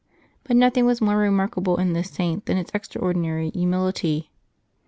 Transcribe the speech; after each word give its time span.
But 0.45 0.55
nothing 0.55 0.87
was 0.87 0.99
more 0.99 1.15
remarkable 1.15 1.77
in 1.77 1.93
this 1.93 2.09
Saint 2.09 2.47
than 2.47 2.57
his 2.57 2.71
extraordinary 2.73 3.51
hu 3.53 3.67
mility. 3.67 4.29